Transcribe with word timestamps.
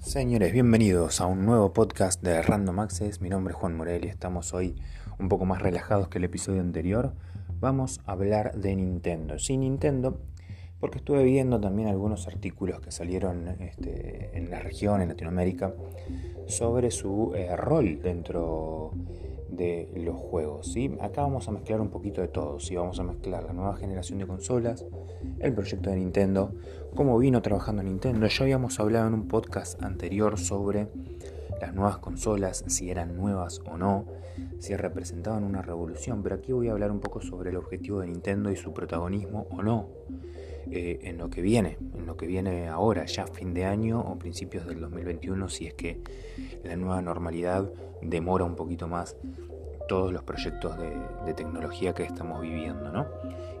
Señores, 0.00 0.54
bienvenidos 0.54 1.20
a 1.20 1.26
un 1.26 1.44
nuevo 1.44 1.74
podcast 1.74 2.22
de 2.22 2.40
Random 2.40 2.80
Access. 2.80 3.20
Mi 3.20 3.28
nombre 3.28 3.52
es 3.52 3.58
Juan 3.58 3.76
Morel 3.76 4.06
y 4.06 4.08
estamos 4.08 4.54
hoy 4.54 4.74
un 5.18 5.28
poco 5.28 5.44
más 5.44 5.60
relajados 5.60 6.08
que 6.08 6.16
el 6.16 6.24
episodio 6.24 6.62
anterior. 6.62 7.12
Vamos 7.60 8.00
a 8.06 8.12
hablar 8.12 8.54
de 8.56 8.74
Nintendo. 8.74 9.38
Sí, 9.38 9.58
Nintendo, 9.58 10.18
porque 10.80 10.98
estuve 10.98 11.22
viendo 11.22 11.60
también 11.60 11.88
algunos 11.88 12.26
artículos 12.26 12.80
que 12.80 12.90
salieron 12.90 13.46
este, 13.60 14.36
en 14.36 14.48
la 14.50 14.60
región, 14.60 15.02
en 15.02 15.10
Latinoamérica, 15.10 15.74
sobre 16.46 16.90
su 16.90 17.32
eh, 17.34 17.54
rol 17.54 18.00
dentro 18.02 18.92
de 19.60 19.90
los 19.94 20.16
juegos. 20.16 20.72
¿sí? 20.72 20.90
Acá 21.00 21.20
vamos 21.20 21.46
a 21.46 21.52
mezclar 21.52 21.82
un 21.82 21.90
poquito 21.90 22.22
de 22.22 22.28
todo. 22.28 22.58
¿sí? 22.58 22.76
Vamos 22.76 22.98
a 22.98 23.02
mezclar 23.02 23.44
la 23.44 23.52
nueva 23.52 23.76
generación 23.76 24.18
de 24.18 24.26
consolas, 24.26 24.86
el 25.38 25.52
proyecto 25.52 25.90
de 25.90 25.96
Nintendo, 25.96 26.54
cómo 26.94 27.18
vino 27.18 27.42
trabajando 27.42 27.82
Nintendo. 27.82 28.26
Ya 28.26 28.42
habíamos 28.42 28.80
hablado 28.80 29.08
en 29.08 29.14
un 29.14 29.28
podcast 29.28 29.82
anterior 29.82 30.38
sobre 30.38 30.88
las 31.60 31.74
nuevas 31.74 31.98
consolas, 31.98 32.64
si 32.68 32.90
eran 32.90 33.14
nuevas 33.16 33.60
o 33.70 33.76
no, 33.76 34.06
si 34.60 34.74
representaban 34.74 35.44
una 35.44 35.60
revolución, 35.60 36.22
pero 36.22 36.36
aquí 36.36 36.52
voy 36.52 36.68
a 36.68 36.72
hablar 36.72 36.90
un 36.90 37.00
poco 37.00 37.20
sobre 37.20 37.50
el 37.50 37.56
objetivo 37.56 38.00
de 38.00 38.06
Nintendo 38.06 38.50
y 38.50 38.56
su 38.56 38.72
protagonismo 38.72 39.46
o 39.50 39.62
no 39.62 39.88
eh, 40.70 41.00
en 41.02 41.18
lo 41.18 41.28
que 41.28 41.42
viene, 41.42 41.76
en 41.98 42.06
lo 42.06 42.16
que 42.16 42.26
viene 42.26 42.68
ahora, 42.68 43.04
ya 43.04 43.26
fin 43.26 43.52
de 43.52 43.66
año 43.66 44.00
o 44.00 44.18
principios 44.18 44.66
del 44.66 44.80
2021, 44.80 45.50
si 45.50 45.66
es 45.66 45.74
que 45.74 46.00
la 46.64 46.76
nueva 46.76 47.02
normalidad 47.02 47.70
demora 48.02 48.44
un 48.44 48.56
poquito 48.56 48.88
más 48.88 49.16
todos 49.90 50.12
los 50.12 50.22
proyectos 50.22 50.78
de, 50.78 51.34
tecnología 51.34 51.92
que 51.92 52.04
estamos 52.04 52.40
viviendo, 52.40 52.92
¿no? 52.92 53.08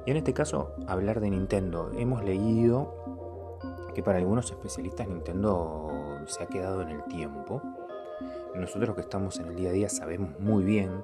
Y 0.06 0.12
en 0.12 0.16
este 0.16 0.32
caso, 0.32 0.76
hablar 0.86 1.18
de 1.18 1.28
Nintendo. 1.28 1.90
Hemos 1.96 2.22
leído 2.22 3.58
que 3.96 4.04
para 4.04 4.18
algunos 4.18 4.48
especialistas 4.48 5.08
Nintendo 5.08 5.90
se 6.26 6.44
ha 6.44 6.46
quedado 6.46 6.82
en 6.82 6.90
el 6.90 7.02
tiempo. 7.06 7.60
Nosotros 8.54 8.94
que 8.94 9.00
estamos 9.00 9.40
en 9.40 9.48
el 9.48 9.56
día 9.56 9.70
a 9.70 9.72
día 9.72 9.88
sabemos 9.88 10.38
muy 10.38 10.62
bien, 10.62 11.02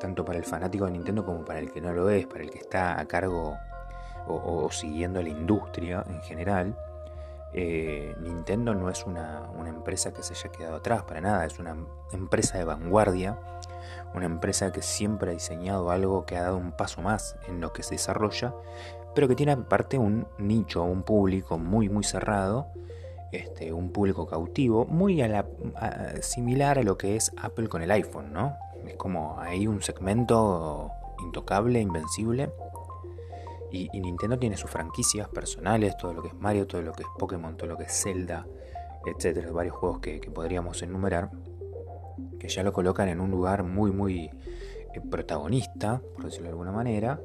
tanto 0.00 0.24
para 0.24 0.38
el 0.38 0.44
fanático 0.46 0.86
de 0.86 0.92
Nintendo 0.92 1.22
como 1.26 1.44
para 1.44 1.58
el 1.58 1.70
que 1.70 1.82
no 1.82 1.92
lo 1.92 2.08
es, 2.08 2.26
para 2.26 2.42
el 2.42 2.50
que 2.50 2.58
está 2.58 2.98
a 2.98 3.04
cargo 3.04 3.58
o, 4.26 4.70
siguiendo 4.70 5.20
la 5.20 5.28
industria 5.28 6.02
en 6.08 6.22
general, 6.22 6.74
eh, 7.52 8.16
Nintendo 8.20 8.74
no 8.74 8.88
es 8.88 9.04
una, 9.04 9.50
empresa 9.66 10.14
que 10.14 10.22
se 10.22 10.32
haya 10.32 10.50
quedado 10.50 10.76
atrás 10.76 11.02
para 11.02 11.20
nada, 11.20 11.44
es 11.44 11.58
una 11.58 11.76
empresa 12.10 12.56
de 12.56 12.64
vanguardia, 12.64 13.38
una 14.14 14.26
empresa 14.26 14.72
que 14.72 14.82
siempre 14.82 15.30
ha 15.30 15.34
diseñado 15.34 15.90
algo 15.90 16.26
que 16.26 16.36
ha 16.36 16.42
dado 16.42 16.56
un 16.56 16.72
paso 16.72 17.02
más 17.02 17.36
en 17.48 17.60
lo 17.60 17.72
que 17.72 17.82
se 17.82 17.94
desarrolla, 17.94 18.54
pero 19.14 19.28
que 19.28 19.34
tiene 19.34 19.52
aparte 19.52 19.98
un 19.98 20.26
nicho, 20.38 20.82
un 20.82 21.02
público 21.02 21.58
muy 21.58 21.88
muy 21.88 22.04
cerrado, 22.04 22.68
este, 23.32 23.72
un 23.72 23.90
público 23.90 24.26
cautivo, 24.26 24.86
muy 24.86 25.22
similar 26.20 26.78
a 26.78 26.82
lo 26.82 26.96
que 26.96 27.16
es 27.16 27.32
Apple 27.36 27.68
con 27.68 27.82
el 27.82 27.90
iPhone, 27.90 28.32
¿no? 28.32 28.56
Es 28.86 28.96
como 28.96 29.38
hay 29.40 29.66
un 29.66 29.82
segmento 29.82 30.90
intocable, 31.24 31.80
invencible, 31.80 32.50
y, 33.70 34.00
Nintendo 34.00 34.38
tiene 34.38 34.56
sus 34.56 34.70
franquicias 34.70 35.28
personales, 35.28 35.96
todo 35.96 36.14
lo 36.14 36.22
que 36.22 36.28
es 36.28 36.34
Mario, 36.34 36.66
todo 36.66 36.82
lo 36.82 36.92
que 36.92 37.02
es 37.02 37.08
Pokémon, 37.18 37.56
todo 37.56 37.68
lo 37.68 37.76
que 37.76 37.84
es 37.84 38.02
Zelda, 38.02 38.46
etcétera, 39.04 39.50
varios 39.52 39.76
juegos 39.76 40.00
que, 40.00 40.18
podríamos 40.32 40.82
enumerar, 40.82 41.30
que 42.38 42.48
ya 42.48 42.62
lo 42.62 42.72
colocan 42.72 43.08
en 43.08 43.20
un 43.20 43.30
lugar 43.30 43.62
muy, 43.62 43.90
muy 43.90 44.30
eh, 44.94 45.00
protagonista, 45.10 46.02
por 46.14 46.24
decirlo 46.24 46.44
de 46.44 46.50
alguna 46.50 46.72
manera, 46.72 47.20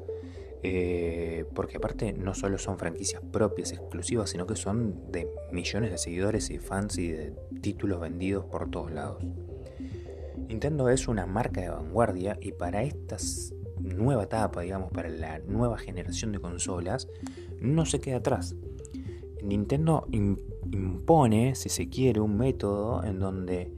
eh, 0.62 1.44
porque 1.54 1.78
aparte 1.78 2.12
no 2.12 2.34
solo 2.34 2.58
son 2.58 2.78
franquicias 2.78 3.20
propias, 3.32 3.72
exclusivas, 3.72 4.30
sino 4.30 4.46
que 4.46 4.54
son 4.54 5.10
de 5.10 5.28
millones 5.50 5.90
de 5.90 5.98
seguidores 5.98 6.50
y 6.50 6.58
fans 6.58 6.98
y 6.98 7.08
de 7.08 7.32
títulos 7.60 8.00
vendidos 8.00 8.44
por 8.44 8.70
todos 8.70 8.92
lados. 8.92 9.24
Nintendo 10.48 10.88
es 10.88 11.08
una 11.08 11.26
marca 11.26 11.60
de 11.60 11.70
vanguardia 11.70 12.38
y 12.40 12.52
para 12.52 12.82
estas 12.82 13.54
nueva 13.82 14.24
etapa, 14.24 14.60
digamos, 14.62 14.90
para 14.92 15.08
la 15.08 15.38
nueva 15.40 15.78
generación 15.78 16.32
de 16.32 16.40
consolas, 16.40 17.08
no 17.60 17.86
se 17.86 18.00
queda 18.00 18.18
atrás. 18.18 18.54
Nintendo 19.42 20.06
impone, 20.10 21.54
si 21.54 21.68
se 21.68 21.88
quiere, 21.88 22.20
un 22.20 22.36
método 22.36 23.02
en 23.02 23.18
donde 23.18 23.72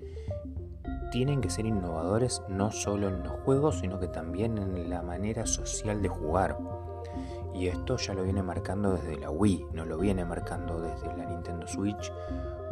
tienen 1.15 1.41
que 1.41 1.49
ser 1.49 1.65
innovadores 1.65 2.43
no 2.49 2.73
solo 2.73 3.07
en 3.07 3.23
los 3.23 3.35
juegos, 3.45 3.79
sino 3.79 4.01
que 4.01 4.09
también 4.09 4.59
en 4.59 4.91
la 4.91 5.01
manera 5.01 5.47
social 5.47 6.03
de 6.03 6.09
jugar. 6.09 6.59
Y 7.55 7.69
esto 7.69 7.97
ya 7.99 8.15
lo 8.15 8.25
viene 8.25 8.43
marcando 8.43 8.95
desde 8.95 9.21
la 9.21 9.31
Wii, 9.31 9.67
no 9.75 9.85
lo 9.85 9.97
viene 9.97 10.25
marcando 10.25 10.81
desde 10.81 11.17
la 11.17 11.25
Nintendo 11.27 11.69
Switch 11.69 12.13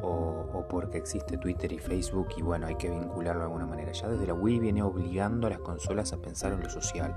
o, 0.03 0.65
porque 0.69 0.99
existe 0.99 1.39
Twitter 1.39 1.73
y 1.73 1.79
Facebook 1.79 2.31
y 2.37 2.43
bueno, 2.43 2.67
hay 2.67 2.75
que 2.75 2.91
vincularlo 2.91 3.43
de 3.43 3.47
alguna 3.47 3.67
manera. 3.67 3.93
Ya 3.93 4.09
desde 4.09 4.27
la 4.27 4.35
Wii 4.35 4.59
viene 4.59 4.83
obligando 4.83 5.47
a 5.47 5.51
las 5.51 5.61
consolas 5.61 6.13
a 6.13 6.17
pensar 6.17 6.53
en 6.53 6.65
lo 6.65 6.69
social. 6.69 7.15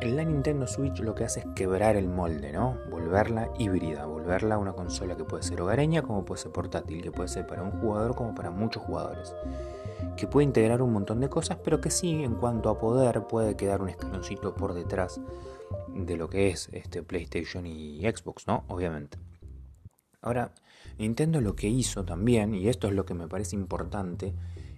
La 0.00 0.24
Nintendo 0.24 0.66
Switch 0.66 0.98
lo 1.00 1.14
que 1.14 1.24
hace 1.24 1.40
es 1.40 1.46
quebrar 1.54 1.96
el 1.96 2.08
molde, 2.08 2.54
¿no? 2.54 2.78
Volverla 2.88 3.50
híbrida, 3.58 4.06
volverla 4.06 4.56
una 4.56 4.72
consola 4.72 5.14
que 5.14 5.24
puede 5.24 5.42
ser 5.42 5.60
hogareña 5.60 6.00
como 6.00 6.24
puede 6.24 6.40
ser 6.40 6.52
portátil, 6.52 7.02
que 7.02 7.12
puede 7.12 7.28
ser 7.28 7.46
para 7.46 7.62
un 7.62 7.72
jugador 7.82 8.14
como 8.14 8.34
para 8.34 8.50
muchos 8.50 8.82
jugadores. 8.82 9.34
Que 10.16 10.26
puede 10.26 10.44
integrar 10.44 10.82
un 10.82 10.92
montón 10.92 11.20
de 11.20 11.28
cosas, 11.28 11.58
pero 11.62 11.80
que 11.80 11.90
sí, 11.90 12.22
en 12.22 12.34
cuanto 12.34 12.68
a 12.68 12.78
poder, 12.78 13.26
puede 13.26 13.56
quedar 13.56 13.82
un 13.82 13.88
escaloncito 13.88 14.54
por 14.54 14.74
detrás 14.74 15.20
de 15.88 16.16
lo 16.16 16.28
que 16.28 16.48
es 16.48 16.68
este 16.72 17.02
PlayStation 17.02 17.66
y 17.66 18.00
Xbox, 18.02 18.46
¿no? 18.46 18.64
Obviamente. 18.68 19.18
Ahora, 20.22 20.52
Nintendo 20.98 21.40
lo 21.40 21.56
que 21.56 21.68
hizo 21.68 22.04
también, 22.04 22.54
y 22.54 22.68
esto 22.68 22.88
es 22.88 22.94
lo 22.94 23.06
que 23.06 23.14
me 23.14 23.26
parece 23.26 23.56
importante, 23.56 24.34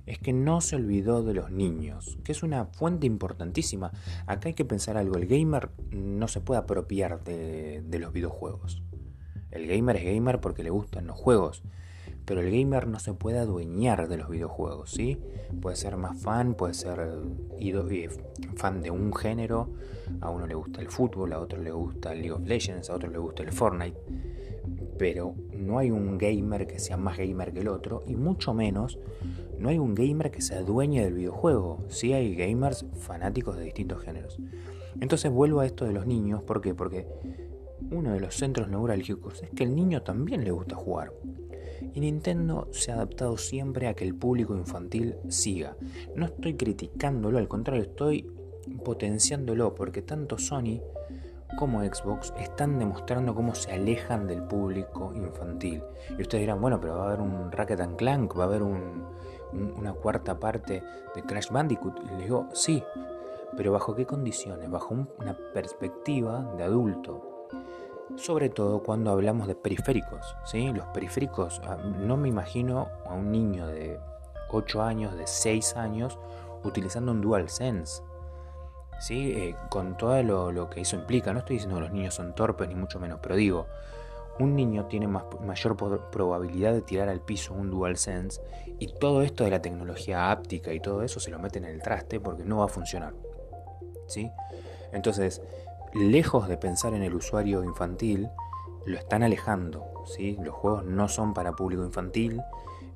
es 0.06 0.18
que 0.18 0.32
no 0.32 0.60
se 0.60 0.76
olvidó 0.76 1.22
de 1.22 1.34
los 1.34 1.50
niños, 1.50 2.18
que 2.24 2.32
es 2.32 2.42
una 2.42 2.66
fuente 2.66 3.06
importantísima. 3.06 3.92
Acá 4.26 4.48
hay 4.48 4.54
que 4.54 4.64
pensar 4.64 4.96
algo, 4.96 5.16
el 5.16 5.26
gamer 5.26 5.70
no 5.90 6.28
se 6.28 6.40
puede 6.40 6.60
apropiar 6.60 7.22
de, 7.24 7.98
los 7.98 8.12
videojuegos. 8.12 8.82
El 9.50 9.66
gamer 9.66 9.96
es 9.96 10.04
gamer 10.04 10.40
porque 10.40 10.62
le 10.62 10.70
gustan 10.70 11.06
los 11.06 11.16
juegos, 11.16 11.62
pero 12.24 12.40
el 12.40 12.50
gamer 12.50 12.86
no 12.86 12.98
se 12.98 13.14
puede 13.14 13.38
adueñar 13.38 14.08
de 14.08 14.16
los 14.16 14.28
videojuegos, 14.28 14.90
¿sí? 14.90 15.18
Puede 15.60 15.76
ser 15.76 15.96
más 15.96 16.20
fan, 16.20 16.54
puede 16.54 16.74
ser 16.74 17.00
eh, 17.58 18.08
fan 18.56 18.82
de 18.82 18.90
un 18.90 19.14
género, 19.14 19.70
a 20.20 20.30
uno 20.30 20.46
le 20.46 20.54
gusta 20.54 20.80
el 20.80 20.88
fútbol, 20.88 21.32
a 21.32 21.40
otro 21.40 21.60
le 21.60 21.70
gusta 21.70 22.12
el 22.12 22.20
League 22.20 22.32
of 22.32 22.46
Legends, 22.46 22.90
a 22.90 22.94
otro 22.94 23.10
le 23.10 23.18
gusta 23.18 23.42
el 23.42 23.52
Fortnite 23.52 23.98
pero 24.98 25.34
no 25.52 25.78
hay 25.78 25.90
un 25.90 26.16
gamer 26.16 26.66
que 26.66 26.78
sea 26.78 26.96
más 26.96 27.18
gamer 27.18 27.52
que 27.52 27.60
el 27.60 27.68
otro 27.68 28.04
y 28.06 28.14
mucho 28.14 28.54
menos 28.54 28.98
no 29.58 29.68
hay 29.68 29.78
un 29.78 29.94
gamer 29.94 30.30
que 30.30 30.40
se 30.40 30.54
adueñe 30.54 31.04
del 31.04 31.14
videojuego. 31.14 31.84
Sí 31.88 32.12
hay 32.12 32.34
gamers 32.34 32.84
fanáticos 32.98 33.56
de 33.56 33.64
distintos 33.64 34.02
géneros. 34.02 34.38
Entonces 35.00 35.30
vuelvo 35.30 35.60
a 35.60 35.66
esto 35.66 35.84
de 35.84 35.92
los 35.92 36.06
niños, 36.06 36.42
¿por 36.42 36.60
qué? 36.60 36.74
Porque 36.74 37.06
uno 37.90 38.12
de 38.12 38.20
los 38.20 38.36
centros 38.36 38.68
neurálgicos 38.68 39.42
es 39.42 39.50
que 39.50 39.64
el 39.64 39.74
niño 39.74 40.02
también 40.02 40.44
le 40.44 40.50
gusta 40.50 40.76
jugar. 40.76 41.12
Y 41.94 42.00
Nintendo 42.00 42.68
se 42.72 42.90
ha 42.90 42.94
adaptado 42.94 43.36
siempre 43.36 43.88
a 43.88 43.94
que 43.94 44.04
el 44.04 44.14
público 44.14 44.54
infantil 44.56 45.16
siga. 45.28 45.76
No 46.14 46.26
estoy 46.26 46.54
criticándolo, 46.54 47.38
al 47.38 47.48
contrario, 47.48 47.82
estoy 47.82 48.30
potenciándolo 48.84 49.74
porque 49.74 50.02
tanto 50.02 50.38
Sony 50.38 50.80
como 51.56 51.82
Xbox 51.82 52.32
están 52.38 52.78
demostrando 52.78 53.34
cómo 53.34 53.54
se 53.54 53.72
alejan 53.72 54.26
del 54.26 54.42
público 54.42 55.12
infantil. 55.14 55.82
Y 56.10 56.22
ustedes 56.22 56.42
dirán, 56.42 56.60
bueno, 56.60 56.80
pero 56.80 56.96
va 56.96 57.04
a 57.04 57.06
haber 57.08 57.20
un 57.20 57.52
Racket 57.52 57.80
and 57.80 57.96
Clank, 57.96 58.38
va 58.38 58.44
a 58.44 58.46
haber 58.46 58.62
una 58.62 59.92
cuarta 59.92 60.38
parte 60.38 60.82
de 61.14 61.22
Crash 61.22 61.50
Bandicoot. 61.50 62.00
Y 62.04 62.08
les 62.10 62.18
digo, 62.24 62.48
sí, 62.52 62.82
pero 63.56 63.72
¿bajo 63.72 63.94
qué 63.94 64.06
condiciones? 64.06 64.70
Bajo 64.70 64.94
una 64.94 65.36
perspectiva 65.52 66.54
de 66.56 66.64
adulto. 66.64 67.48
Sobre 68.16 68.48
todo 68.48 68.82
cuando 68.82 69.10
hablamos 69.10 69.48
de 69.48 69.54
periféricos. 69.54 70.36
¿sí? 70.44 70.72
Los 70.72 70.86
periféricos, 70.88 71.60
ah, 71.64 71.76
no 71.76 72.16
me 72.16 72.28
imagino 72.28 72.88
a 73.06 73.14
un 73.14 73.30
niño 73.30 73.66
de 73.66 73.98
8 74.50 74.82
años, 74.82 75.16
de 75.16 75.26
6 75.26 75.76
años, 75.76 76.18
utilizando 76.64 77.12
un 77.12 77.20
DualSense. 77.20 78.02
¿sí? 79.00 79.32
Eh, 79.32 79.56
con 79.70 79.96
todo 79.96 80.22
lo, 80.22 80.70
que 80.70 80.82
eso 80.82 80.96
implica. 80.96 81.32
No 81.32 81.40
estoy 81.40 81.56
diciendo 81.56 81.76
que 81.76 81.82
los 81.82 81.92
niños 81.92 82.14
son 82.14 82.34
torpes, 82.34 82.68
ni 82.68 82.74
mucho 82.74 83.00
menos, 83.00 83.18
pero 83.22 83.36
digo, 83.36 83.66
un 84.38 84.54
niño 84.56 84.86
tiene 84.86 85.08
más, 85.08 85.24
mayor 85.44 85.76
probabilidad 86.10 86.72
de 86.72 86.82
tirar 86.82 87.08
al 87.08 87.20
piso 87.20 87.52
un 87.54 87.70
DualSense 87.70 88.40
y 88.78 88.88
todo 88.98 89.22
esto 89.22 89.44
de 89.44 89.50
la 89.50 89.60
tecnología 89.60 90.30
áptica 90.30 90.72
y 90.72 90.80
todo 90.80 91.02
eso 91.02 91.20
se 91.20 91.30
lo 91.30 91.38
meten 91.38 91.64
en 91.64 91.70
el 91.70 91.82
traste 91.82 92.20
porque 92.20 92.44
no 92.44 92.58
va 92.58 92.66
a 92.66 92.68
funcionar. 92.68 93.14
¿sí? 94.06 94.30
Entonces, 94.92 95.42
lejos 95.94 96.48
de 96.48 96.56
pensar 96.56 96.94
en 96.94 97.02
el 97.02 97.14
usuario 97.14 97.64
infantil, 97.64 98.28
lo 98.86 98.98
están 98.98 99.22
alejando. 99.22 99.84
Los 100.42 100.54
juegos 100.54 100.84
no 100.84 101.08
son 101.08 101.34
para 101.34 101.52
público 101.52 101.84
infantil, 101.84 102.40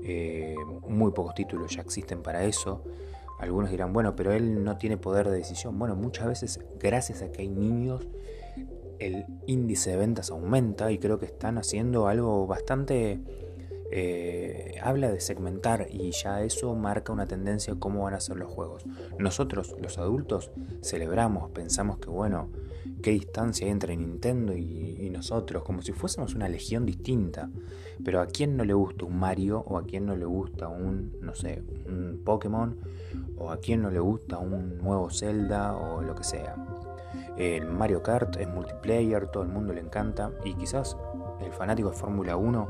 eh, 0.00 0.56
muy 0.88 1.12
pocos 1.12 1.34
títulos 1.34 1.75
ya 1.75 1.82
existen 1.82 2.22
para 2.22 2.44
eso. 2.44 2.82
Algunos 3.38 3.70
dirán, 3.70 3.93
bueno, 3.93 4.16
pero 4.16 4.32
él 4.32 4.64
no 4.64 4.76
tiene 4.78 4.96
poder 4.96 5.28
de 5.28 5.37
decisión. 5.37 5.78
Bueno, 5.78 5.94
muchas 5.94 6.26
veces 6.26 6.60
gracias 6.78 7.22
a 7.22 7.31
que 7.31 7.43
hay 7.43 7.48
niños, 7.48 8.06
el 8.99 9.26
índice 9.46 9.90
de 9.90 9.96
ventas 9.96 10.31
aumenta 10.31 10.90
y 10.90 10.99
creo 10.99 11.19
que 11.19 11.26
están 11.26 11.58
haciendo 11.58 12.08
algo 12.08 12.46
bastante 12.46 13.20
eh, 13.91 14.79
habla 14.83 15.11
de 15.11 15.21
segmentar 15.21 15.87
y 15.91 16.11
ya 16.11 16.43
eso 16.43 16.75
marca 16.75 17.12
una 17.12 17.27
tendencia 17.27 17.75
a 17.75 17.79
cómo 17.79 18.05
van 18.05 18.15
a 18.15 18.21
ser 18.21 18.37
los 18.37 18.50
juegos. 18.50 18.85
Nosotros, 19.19 19.77
los 19.81 19.99
adultos, 19.99 20.50
celebramos, 20.83 21.50
pensamos 21.50 21.99
que 21.99 22.11
bueno, 22.11 22.50
qué 23.03 23.11
distancia 23.12 23.67
hay 23.67 23.73
entre 23.73 23.97
Nintendo 23.97 24.55
y, 24.56 25.11
nosotros, 25.11 25.62
como 25.62 25.81
si 25.81 25.93
fuésemos 25.93 26.35
una 26.35 26.49
legión 26.49 26.85
distinta. 26.85 27.49
Pero 28.05 28.21
a 28.21 28.27
quién 28.27 28.56
no 28.56 28.65
le 28.65 28.75
gusta 28.75 29.06
un 29.06 29.19
Mario 29.19 29.65
o 29.67 29.79
a 29.79 29.85
quién 29.85 30.05
no 30.05 30.15
le 30.15 30.27
gusta 30.27 30.69
un, 30.69 31.17
no 31.23 31.35
sé, 31.35 31.62
un 31.87 32.21
Pokémon 32.23 32.77
o 33.38 33.50
a 33.50 33.59
quién 33.59 33.81
no 33.83 33.91
le 33.91 34.00
gusta 34.00 34.38
un 34.38 34.77
nuevo 34.79 35.11
Zelda 35.11 35.75
o 35.75 36.03
lo 36.03 36.15
que 36.15 36.25
sea. 36.25 36.56
El 37.37 37.67
Mario 37.67 38.03
Kart 38.03 38.37
es 38.37 38.49
multiplayer, 38.49 39.29
todo 39.29 39.43
el 39.43 39.49
mundo 39.49 39.73
le 39.73 39.81
encanta 39.81 40.33
y 40.44 40.55
quizás 40.55 40.97
el 41.41 41.53
fanático 41.53 41.91
de 41.91 41.97
Fórmula 41.97 42.37
1 42.37 42.69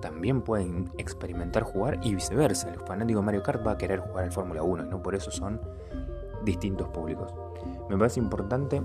también 0.00 0.42
puede 0.42 0.66
experimentar 0.98 1.62
jugar 1.62 1.98
y 2.02 2.14
viceversa. 2.14 2.70
El 2.70 2.80
fanático 2.80 3.20
de 3.20 3.26
Mario 3.26 3.42
Kart 3.42 3.66
va 3.66 3.72
a 3.72 3.78
querer 3.78 4.00
jugar 4.00 4.24
al 4.24 4.32
Fórmula 4.32 4.62
1 4.62 4.84
y 4.84 4.88
no 4.88 5.02
por 5.02 5.14
eso 5.14 5.30
son 5.30 5.60
distintos 6.44 6.88
públicos. 6.88 7.32
Me 7.88 7.96
parece 7.96 8.20
importante 8.20 8.82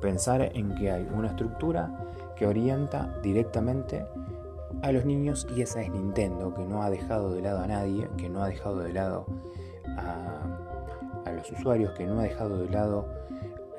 pensar 0.00 0.42
en 0.54 0.74
que 0.74 0.90
hay 0.90 1.08
una 1.12 1.28
estructura 1.28 2.06
que 2.36 2.46
orienta 2.46 3.18
directamente 3.22 4.06
a 4.82 4.92
los 4.92 5.04
niños 5.04 5.46
y 5.56 5.62
esa 5.62 5.82
es 5.82 5.90
Nintendo, 5.90 6.54
que 6.54 6.64
no 6.64 6.82
ha 6.82 6.90
dejado 6.90 7.32
de 7.32 7.42
lado 7.42 7.60
a 7.60 7.66
nadie, 7.66 8.08
que 8.16 8.28
no 8.28 8.42
ha 8.42 8.48
dejado 8.48 8.78
de 8.78 8.92
lado 8.92 9.26
a, 9.96 10.40
a 11.24 11.32
los 11.32 11.50
usuarios, 11.50 11.92
que 11.92 12.06
no 12.06 12.20
ha 12.20 12.22
dejado 12.22 12.58
de 12.58 12.68
lado 12.68 13.06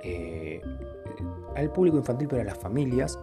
eh, 0.04 0.62
al 1.56 1.72
público 1.72 1.98
infantil, 1.98 2.28
pero 2.28 2.42
a 2.42 2.46
las 2.46 2.58
familias. 2.58 3.20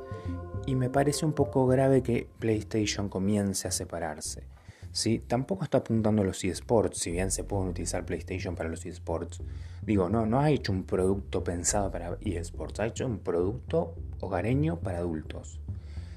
Y 0.67 0.75
me 0.75 0.91
parece 0.91 1.25
un 1.25 1.33
poco 1.33 1.67
grave 1.67 2.03
que 2.03 2.29
PlayStation 2.39 3.09
comience 3.09 3.69
a 3.69 3.71
separarse. 3.71 4.45
¿sí? 4.93 5.23
Tampoco 5.27 5.65
está 5.65 5.79
apuntando 5.79 6.23
a 6.23 6.25
los 6.25 6.43
eSports, 6.45 6.99
si 6.99 7.13
bien 7.13 7.31
se 7.31 7.45
pueden 7.45 7.69
utilizar 7.69 8.05
PlayStation 8.05 8.57
para 8.57 8.69
los 8.69 8.85
eSports. 8.85 9.43
Digo, 9.83 10.09
no, 10.09 10.27
no 10.27 10.41
ha 10.41 10.51
hecho 10.51 10.73
un 10.73 10.85
producto 10.85 11.45
pensado 11.45 11.91
para 11.91 12.19
eSports, 12.21 12.81
ha 12.81 12.87
hecho 12.87 13.07
un 13.07 13.19
producto 13.19 13.95
hogareño 14.21 14.81
para 14.81 14.99
adultos, 14.99 15.61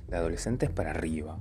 de 0.07 0.17
adolescentes 0.17 0.69
para 0.69 0.91
arriba. 0.91 1.39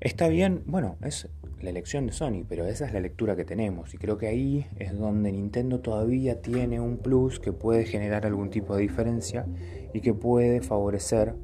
Está 0.00 0.28
bien, 0.28 0.62
bueno, 0.66 0.96
es 1.02 1.28
la 1.60 1.70
elección 1.70 2.06
de 2.06 2.12
Sony, 2.12 2.44
pero 2.48 2.66
esa 2.66 2.86
es 2.86 2.92
la 2.92 3.00
lectura 3.00 3.36
que 3.36 3.44
tenemos 3.44 3.94
y 3.94 3.98
creo 3.98 4.18
que 4.18 4.28
ahí 4.28 4.66
es 4.78 4.96
donde 4.96 5.32
Nintendo 5.32 5.80
todavía 5.80 6.42
tiene 6.42 6.78
un 6.78 6.98
plus 6.98 7.40
que 7.40 7.52
puede 7.52 7.86
generar 7.86 8.26
algún 8.26 8.50
tipo 8.50 8.76
de 8.76 8.82
diferencia 8.82 9.46
y 9.94 10.00
que 10.00 10.12
puede 10.12 10.60
favorecer, 10.60 11.34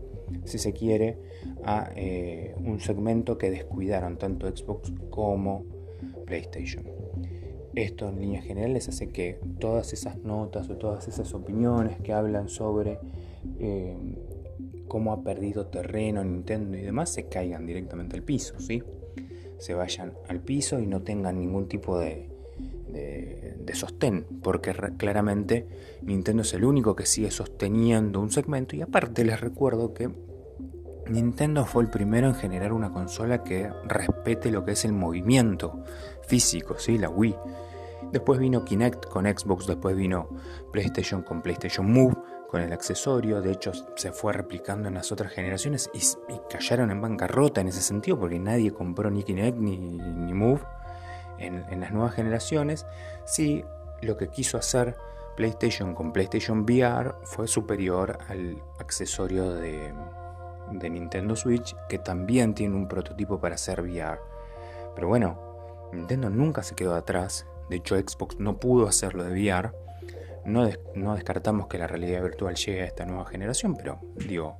si 0.45 0.59
se 0.59 0.73
quiere, 0.73 1.19
a 1.65 1.91
eh, 1.97 2.55
un 2.59 2.81
segmento 2.81 3.39
que 3.39 3.51
descuidaron 3.51 4.17
tanto 4.17 4.49
Xbox 4.49 4.93
como 5.11 5.65
PlayStation. 6.27 6.85
Esto 7.75 8.09
en 8.09 8.21
líneas 8.21 8.45
generales 8.45 8.89
hace 8.89 9.09
que 9.09 9.39
todas 9.59 9.93
esas 9.93 10.19
notas 10.19 10.69
o 10.71 10.77
todas 10.77 11.07
esas 11.07 11.33
opiniones 11.35 12.01
que 12.01 12.13
hablan 12.13 12.49
sobre 12.49 12.99
eh, 13.59 13.97
cómo 14.89 15.13
ha 15.13 15.23
perdido 15.23 15.67
terreno 15.67 16.25
Nintendo 16.25 16.77
y 16.77 16.81
demás 16.81 17.11
se 17.11 17.29
caigan 17.29 17.67
directamente 17.67 18.17
al 18.17 18.25
piso, 18.25 18.59
¿sí? 18.59 18.83
se 19.61 19.75
vayan 19.75 20.15
al 20.29 20.41
piso 20.41 20.81
y 20.81 20.87
no 20.87 21.03
tengan 21.03 21.39
ningún 21.39 21.69
tipo 21.69 21.99
de, 21.99 22.29
de, 22.89 23.50
sostén, 23.73 24.27
porque 24.43 24.75
claramente 24.97 25.67
Nintendo 26.03 26.43
es 26.43 26.53
el 26.55 26.65
único 26.65 26.97
que 26.97 27.07
sigue 27.07 27.31
sosteniendo 27.31 28.21
un 28.21 28.31
segmento 28.31 28.77
y 28.77 28.83
aparte 28.83 29.25
les 29.25 29.41
recuerdo 29.41 29.95
que 29.95 30.11
Nintendo 31.09 31.65
fue 31.65 31.83
el 31.83 31.91
primero 31.91 32.29
en 32.29 32.35
generar 32.35 32.73
una 32.73 32.93
consola 32.93 33.43
que 33.43 33.71
respete 33.85 34.51
lo 34.51 34.65
que 34.65 34.73
es 34.73 34.85
el 34.85 34.93
movimiento 34.93 35.85
físico, 36.27 36.77
¿sí? 36.79 36.99
la 36.99 37.11
Wii. 37.11 37.37
Después 38.13 38.39
vino 38.39 38.65
Kinect 38.65 39.07
con 39.07 39.27
Xbox, 39.27 39.67
después 39.67 39.97
vino 39.97 40.29
PlayStation 40.73 41.23
con 41.23 41.43
PlayStation 41.43 41.91
Move, 41.91 42.17
con 42.49 42.61
el 42.61 42.73
accesorio, 42.73 43.41
de 43.41 43.53
hecho 43.53 43.73
se 43.95 44.11
fue 44.11 44.33
replicando 44.33 44.89
en 44.89 44.95
las 44.95 45.13
otras 45.13 45.33
generaciones 45.33 45.89
y, 45.95 46.01
cayeron 46.49 46.91
en 46.91 47.01
bancarrota 47.01 47.61
en 47.61 47.69
ese 47.69 47.81
sentido 47.81 48.19
porque 48.19 48.41
nadie 48.41 48.73
compró 48.73 49.11
ni 49.11 49.23
Kinect 49.23 49.59
ni, 49.59 49.79
ni 49.79 50.35
Move 50.35 50.61
en, 51.41 51.81
las 51.81 51.93
nuevas 51.93 52.15
generaciones. 52.15 52.87
Sí, 53.25 53.65
lo 54.03 54.17
que 54.17 54.29
quiso 54.29 54.59
hacer 54.59 54.97
PlayStation 55.37 55.95
con 55.95 56.13
PlayStation 56.13 56.61
VR 56.61 57.15
fue 57.25 57.49
superior 57.49 58.19
al 58.29 58.63
accesorio 58.79 59.53
de, 59.53 59.93
de 60.73 60.91
Nintendo 60.91 61.35
Switch 61.35 61.75
que 61.89 61.99
también 61.99 62.55
tiene 62.55 62.77
un 62.77 62.89
prototipo 62.89 63.41
para 63.41 63.57
hacer 63.57 63.81
VR. 63.81 64.21
Pero 64.95 65.09
bueno, 65.09 65.89
Nintendo 65.93 66.31
nunca 66.31 66.63
se 66.63 66.75
quedó 66.75 66.95
atrás, 66.95 67.47
de 67.69 67.77
hecho 67.77 67.97
Xbox 67.97 68.39
no 68.39 68.59
pudo 68.59 68.87
hacerlo 68.87 69.25
de 69.25 69.33
VR 69.33 69.73
no, 70.45 71.15
descartamos 71.15 71.67
que 71.67 71.79
la 71.79 71.87
realidad 71.87 72.23
virtual 72.23 72.55
llegue 72.55 72.83
a 72.83 72.87
esta 72.87 73.05
nueva 73.05 73.27
generación, 73.27 73.77
pero 73.77 74.01
digo, 74.27 74.57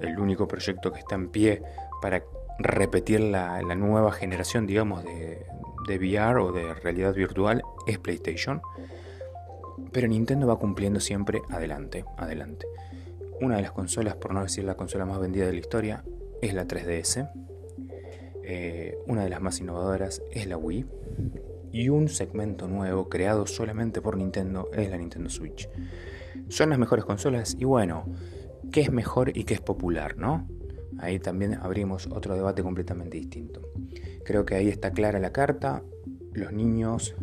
el 0.00 0.18
único 0.18 0.48
proyecto 0.48 0.92
que 0.92 1.00
está 1.00 1.14
en 1.14 1.28
pie 1.28 1.62
para 2.00 2.22
repetir 2.58 3.20
la, 3.20 3.62
nueva 3.62 4.12
generación, 4.12 4.66
digamos, 4.66 5.04
de, 5.04 5.46
de 5.86 5.98
VR 5.98 6.40
o 6.40 6.52
de 6.52 6.74
realidad 6.74 7.14
virtual 7.14 7.62
es 7.86 7.98
PlayStation. 7.98 8.60
Pero 9.92 10.08
Nintendo 10.08 10.46
va 10.46 10.58
cumpliendo 10.58 11.00
siempre 11.00 11.42
adelante, 11.50 12.04
adelante. 12.16 12.66
Una 13.40 13.56
de 13.56 13.62
las 13.62 13.72
consolas, 13.72 14.16
por 14.16 14.34
no 14.34 14.42
decir 14.42 14.64
la 14.64 14.76
consola 14.76 15.06
más 15.06 15.18
vendida 15.18 15.46
de 15.46 15.52
la 15.52 15.60
historia, 15.60 16.04
es 16.42 16.54
la 16.54 16.66
3DS. 16.66 17.30
Eh, 18.42 18.98
una 19.06 19.24
de 19.24 19.30
las 19.30 19.40
más 19.40 19.60
innovadoras 19.60 20.22
es 20.32 20.46
la 20.46 20.56
Wii 20.56 20.86
y 21.72 21.88
un 21.88 22.08
segmento 22.08 22.68
nuevo 22.68 23.08
creado 23.08 23.46
solamente 23.46 24.00
por 24.00 24.16
Nintendo 24.16 24.68
es 24.72 24.90
la 24.90 24.98
Nintendo 24.98 25.30
Switch. 25.30 25.68
Son 26.48 26.70
las 26.70 26.78
mejores 26.78 27.04
consolas 27.04 27.56
y 27.58 27.64
bueno, 27.64 28.06
¿qué 28.72 28.80
es 28.80 28.90
mejor 28.90 29.36
y 29.36 29.44
qué 29.44 29.54
es 29.54 29.60
popular, 29.60 30.16
no? 30.16 30.48
Ahí 31.00 31.18
también 31.18 31.54
abrimos 31.54 32.08
otro 32.12 32.34
debate 32.34 32.62
completamente 32.62 33.16
distinto. 33.16 33.60
Creo 34.24 34.44
que 34.44 34.54
ahí 34.54 34.68
está 34.68 34.92
clara 34.92 35.18
la 35.18 35.32
carta. 35.32 35.82
Los 36.32 36.52
niños, 36.52 37.16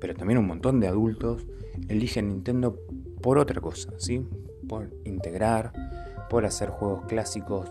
pero 0.00 0.14
también 0.14 0.38
un 0.38 0.46
montón 0.46 0.80
de 0.80 0.88
adultos, 0.88 1.46
eligen 1.88 2.28
Nintendo 2.28 2.76
por 3.22 3.38
otra 3.38 3.60
cosa, 3.60 3.92
¿sí? 3.98 4.26
Por 4.68 4.90
integrar, 5.04 5.72
por 6.28 6.44
hacer 6.44 6.70
juegos 6.70 7.06
clásicos, 7.06 7.70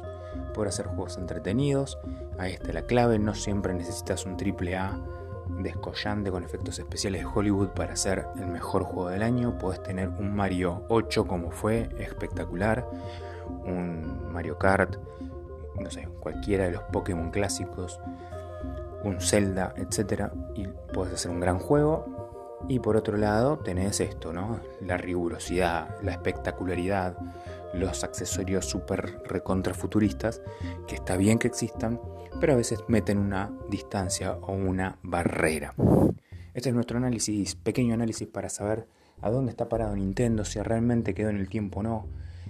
por 0.53 0.67
hacer 0.67 0.85
juegos 0.87 1.17
entretenidos. 1.17 1.97
Ahí 2.37 2.53
está 2.53 2.71
la 2.71 2.83
clave, 2.83 3.19
no 3.19 3.35
siempre 3.35 3.73
necesitas 3.73 4.25
un 4.25 4.37
triple 4.37 4.77
A 4.77 4.97
descollante 5.59 6.29
con 6.31 6.43
efectos 6.43 6.77
especiales 6.79 7.21
de 7.21 7.27
Hollywood 7.27 7.69
para 7.69 7.95
ser 7.95 8.27
el 8.37 8.47
mejor 8.47 8.83
juego 8.83 9.09
del 9.09 9.23
año. 9.23 9.57
Puedes 9.57 9.81
tener 9.83 10.09
un 10.09 10.35
Mario 10.35 10.83
8 10.89 11.25
como 11.25 11.51
fue, 11.51 11.89
espectacular, 11.97 12.87
un 13.65 14.31
Mario 14.31 14.57
Kart, 14.57 14.97
no 15.79 15.89
sé, 15.91 16.07
cualquiera 16.19 16.65
de 16.65 16.71
los 16.71 16.83
Pokémon 16.83 17.31
clásicos, 17.31 17.99
un 19.03 19.21
Zelda, 19.21 19.73
etc. 19.77 20.31
Y 20.55 20.67
puedes 20.93 21.13
hacer 21.13 21.31
un 21.31 21.39
gran 21.39 21.59
juego. 21.59 22.59
Y 22.67 22.79
por 22.79 22.97
otro 22.97 23.17
lado 23.17 23.59
tenés 23.59 23.99
esto, 23.99 24.33
¿no? 24.33 24.59
La 24.81 24.97
rigurosidad, 24.97 26.01
la 26.01 26.11
espectacularidad, 26.11 27.15
los 27.73 28.03
accesorios 28.03 28.65
super 28.65 29.21
recontra 29.25 29.73
futuristas, 29.73 30.41
que 30.87 30.95
está 30.95 31.17
bien 31.17 31.37
que 31.37 31.47
existan, 31.47 31.99
pero 32.39 32.53
a 32.53 32.55
veces 32.55 32.83
meten 32.87 33.19
una 33.19 33.51
distancia 33.69 34.33
o 34.41 34.53
una 34.53 34.97
barrera. 35.03 35.75
Este 36.53 36.69
es 36.69 36.75
nuestro 36.75 36.97
análisis, 36.97 37.55
pequeño 37.55 37.93
análisis 37.93 38.27
para 38.27 38.49
saber 38.49 38.87
a 39.21 39.29
dónde 39.29 39.51
está 39.51 39.69
parado 39.69 39.95
Nintendo, 39.95 40.43
si 40.43 40.59
realmente 40.59 41.13
quedó 41.13 41.29
en 41.29 41.37
el 41.37 41.49
tiempo 41.49 41.79
o 41.79 41.83
no, 41.83 42.07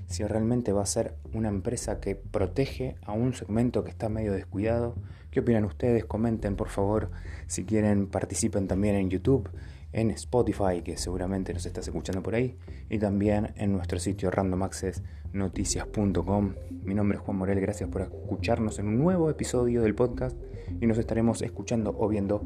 si 0.07 0.23
realmente 0.23 0.73
va 0.73 0.81
a 0.81 0.87
ser 0.87 1.15
una 1.33 1.49
empresa 1.49 1.99
que 1.99 2.15
protege 2.15 2.95
a 3.03 3.13
un 3.13 3.33
segmento 3.33 3.83
que 3.83 3.91
está 3.91 4.09
medio 4.09 4.33
descuidado. 4.33 4.95
¿Qué 5.31 5.41
opinan 5.41 5.65
ustedes? 5.65 6.05
Comenten 6.05 6.55
por 6.55 6.69
favor. 6.69 7.11
Si 7.47 7.65
quieren, 7.65 8.07
participen 8.07 8.67
también 8.67 8.95
en 8.95 9.09
YouTube 9.09 9.49
en 9.93 10.11
Spotify, 10.11 10.81
que 10.83 10.97
seguramente 10.97 11.53
nos 11.53 11.65
estás 11.65 11.87
escuchando 11.87 12.21
por 12.21 12.35
ahí, 12.35 12.57
y 12.89 12.99
también 12.99 13.53
en 13.55 13.71
nuestro 13.73 13.99
sitio 13.99 14.29
randomaccessnoticias.com. 14.29 16.53
Mi 16.83 16.93
nombre 16.93 17.17
es 17.17 17.23
Juan 17.23 17.37
Morel, 17.37 17.59
gracias 17.59 17.89
por 17.89 18.01
escucharnos 18.01 18.77
en 18.79 18.87
un 18.87 18.99
nuevo 18.99 19.29
episodio 19.29 19.81
del 19.81 19.95
podcast 19.95 20.37
y 20.79 20.87
nos 20.87 20.97
estaremos 20.97 21.41
escuchando 21.41 21.93
o 21.97 22.07
viendo 22.07 22.41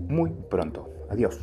muy 0.00 0.30
pronto. 0.30 0.90
Adiós. 1.10 1.38